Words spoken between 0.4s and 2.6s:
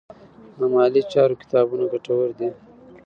د مالي چارو کتابونه ګټور دي.